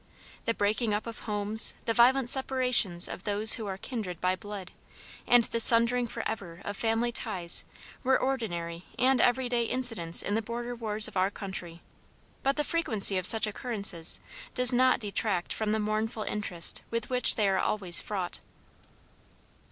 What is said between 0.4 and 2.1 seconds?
The breaking up of homes, the